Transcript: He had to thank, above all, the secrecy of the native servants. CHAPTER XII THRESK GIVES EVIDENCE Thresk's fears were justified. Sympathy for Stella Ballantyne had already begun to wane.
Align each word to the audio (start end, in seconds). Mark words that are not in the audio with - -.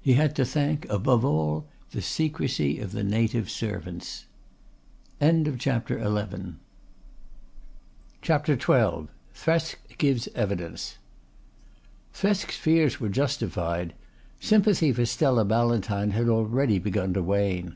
He 0.00 0.12
had 0.12 0.36
to 0.36 0.44
thank, 0.44 0.88
above 0.88 1.24
all, 1.24 1.66
the 1.90 2.02
secrecy 2.02 2.78
of 2.78 2.92
the 2.92 3.02
native 3.02 3.50
servants. 3.50 4.26
CHAPTER 5.20 5.98
XII 5.98 6.22
THRESK 8.22 9.78
GIVES 9.98 10.28
EVIDENCE 10.36 10.98
Thresk's 12.14 12.54
fears 12.56 13.00
were 13.00 13.08
justified. 13.08 13.94
Sympathy 14.38 14.92
for 14.92 15.04
Stella 15.04 15.44
Ballantyne 15.44 16.12
had 16.12 16.28
already 16.28 16.78
begun 16.78 17.12
to 17.14 17.22
wane. 17.24 17.74